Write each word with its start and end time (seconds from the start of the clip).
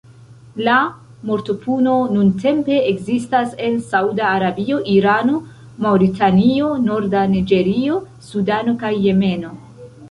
La 0.67 0.75
mortopuno 1.31 1.97
nuntempe 2.13 2.79
ekzistas 2.93 3.53
en 3.67 3.77
Sauda 3.91 4.25
Arabio, 4.39 4.81
Irano, 4.97 5.37
Maŭritanio, 5.89 6.75
norda 6.91 7.25
Niĝerio, 7.37 8.03
Sudano, 8.33 8.77
kaj 8.85 8.95
Jemeno. 9.09 9.57